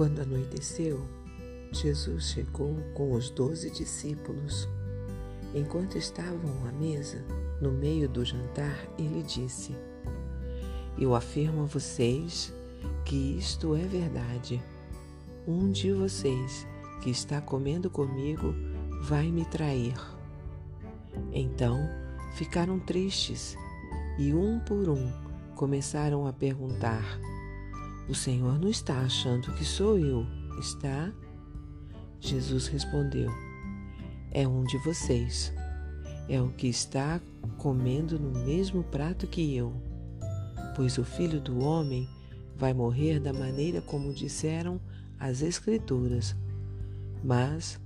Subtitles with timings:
[0.00, 1.06] Quando anoiteceu,
[1.70, 4.66] Jesus chegou com os doze discípulos.
[5.54, 7.22] Enquanto estavam à mesa,
[7.60, 9.76] no meio do jantar, ele disse:
[10.98, 12.50] Eu afirmo a vocês
[13.04, 14.62] que isto é verdade.
[15.46, 16.66] Um de vocês
[17.02, 18.54] que está comendo comigo
[19.02, 20.00] vai me trair.
[21.30, 21.78] Então
[22.36, 23.54] ficaram tristes
[24.18, 25.12] e, um por um,
[25.54, 27.20] começaram a perguntar:
[28.10, 30.26] O Senhor não está achando que sou eu,
[30.58, 31.12] está?
[32.18, 33.30] Jesus respondeu:
[34.32, 35.52] É um de vocês.
[36.28, 37.20] É o que está
[37.56, 39.72] comendo no mesmo prato que eu.
[40.74, 42.08] Pois o filho do homem
[42.56, 44.80] vai morrer da maneira como disseram
[45.16, 46.34] as Escrituras.
[47.22, 47.78] Mas,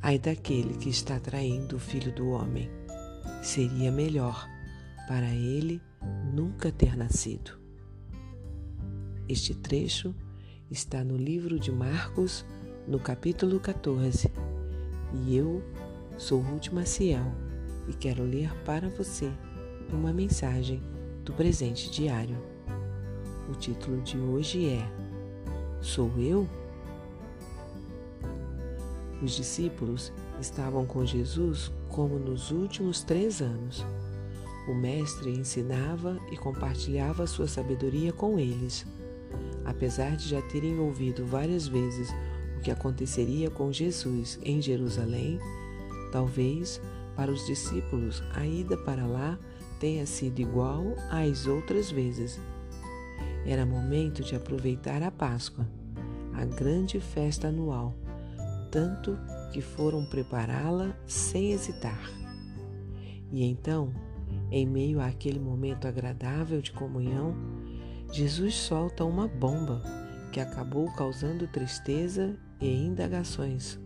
[0.00, 2.70] ai daquele que está traindo o filho do homem,
[3.42, 4.48] seria melhor
[5.06, 5.78] para ele
[6.32, 7.67] nunca ter nascido.
[9.28, 10.14] Este trecho
[10.70, 12.46] está no livro de Marcos,
[12.86, 14.32] no capítulo 14.
[15.12, 15.62] E eu
[16.16, 17.30] sou Ruth Maciel
[17.86, 19.30] e quero ler para você
[19.92, 20.82] uma mensagem
[21.26, 22.38] do presente diário.
[23.50, 24.90] O título de hoje é
[25.82, 26.48] Sou eu?
[29.22, 33.84] Os discípulos estavam com Jesus como nos últimos três anos.
[34.66, 38.86] O Mestre ensinava e compartilhava sua sabedoria com eles.
[39.68, 42.08] Apesar de já terem ouvido várias vezes
[42.56, 45.38] o que aconteceria com Jesus em Jerusalém,
[46.10, 46.80] talvez
[47.14, 49.38] para os discípulos a ida para lá
[49.78, 52.40] tenha sido igual às outras vezes.
[53.44, 55.68] Era momento de aproveitar a Páscoa,
[56.32, 57.94] a grande festa anual,
[58.70, 59.18] tanto
[59.52, 62.10] que foram prepará-la sem hesitar.
[63.30, 63.92] E então,
[64.50, 67.36] em meio àquele momento agradável de comunhão,
[68.10, 69.82] Jesus solta uma bomba
[70.32, 73.78] que acabou causando tristeza e indagações.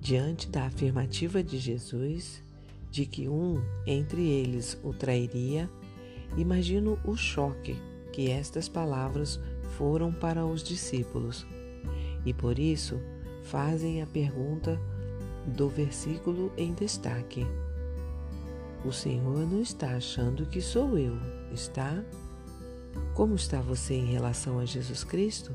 [0.00, 2.42] Diante da afirmativa de Jesus
[2.94, 5.68] de que um entre eles o trairia,
[6.36, 7.76] imagino o choque
[8.12, 9.40] que estas palavras
[9.76, 11.44] foram para os discípulos.
[12.24, 13.00] E por isso
[13.42, 14.80] fazem a pergunta
[15.44, 17.44] do versículo em destaque.
[18.84, 21.18] O Senhor não está achando que sou eu,
[21.52, 22.00] está?
[23.14, 25.52] Como está você em relação a Jesus Cristo?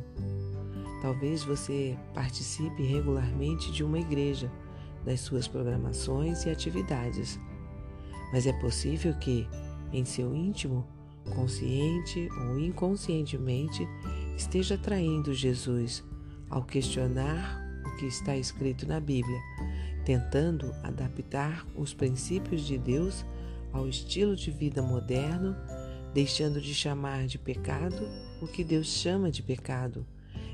[1.01, 4.51] Talvez você participe regularmente de uma igreja,
[5.05, 7.39] das suas programações e atividades.
[8.31, 9.47] Mas é possível que,
[9.91, 10.85] em seu íntimo,
[11.35, 13.87] consciente ou inconscientemente,
[14.35, 16.03] esteja traindo Jesus
[16.49, 19.39] ao questionar o que está escrito na Bíblia,
[20.05, 23.25] tentando adaptar os princípios de Deus
[23.71, 25.55] ao estilo de vida moderno,
[26.13, 28.07] deixando de chamar de pecado
[28.41, 30.05] o que Deus chama de pecado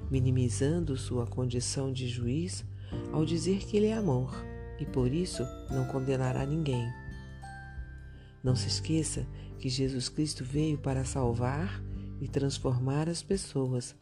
[0.09, 2.65] minimizando sua condição de juiz
[3.11, 4.33] ao dizer que ele é amor
[4.79, 6.87] e por isso não condenará ninguém.
[8.43, 9.25] Não se esqueça
[9.57, 11.81] que Jesus Cristo veio para salvar
[12.21, 13.95] e transformar as pessoas,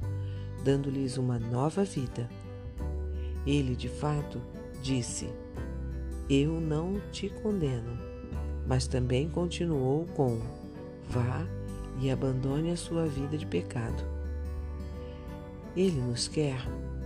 [0.63, 2.29] dando-lhes uma nova vida.
[3.45, 4.41] Ele, de fato,
[4.81, 5.29] disse:
[6.29, 7.97] Eu não te condeno,
[8.67, 10.39] mas também continuou com:
[11.09, 11.45] Vá
[11.99, 14.03] e abandone a sua vida de pecado.
[15.75, 16.57] Ele nos quer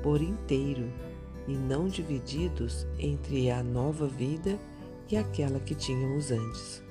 [0.02, 0.92] por inteiro
[1.48, 4.60] e não divididos entre a nova vida
[5.10, 6.84] e aquela que tínhamos antes.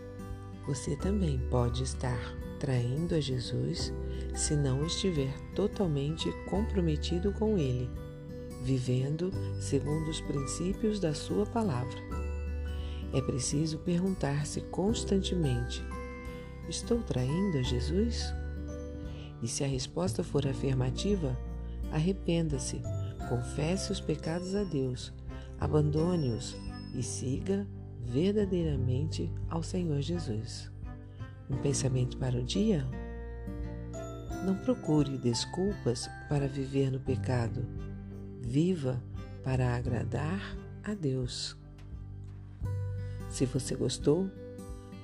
[0.66, 2.18] Você também pode estar
[2.58, 3.92] traindo a Jesus
[4.34, 7.90] se não estiver totalmente comprometido com Ele,
[8.62, 9.30] vivendo
[9.60, 11.98] segundo os princípios da Sua palavra.
[13.12, 15.84] É preciso perguntar-se constantemente:
[16.68, 18.32] Estou traindo a Jesus?
[19.42, 21.36] E se a resposta for afirmativa,
[21.92, 22.82] Arrependa-se,
[23.28, 25.12] confesse os pecados a Deus,
[25.58, 26.56] abandone-os
[26.94, 27.66] e siga
[28.04, 30.70] verdadeiramente ao Senhor Jesus.
[31.48, 32.86] Um pensamento para o dia?
[34.44, 37.64] Não procure desculpas para viver no pecado.
[38.42, 39.02] Viva
[39.42, 41.56] para agradar a Deus.
[43.30, 44.30] Se você gostou,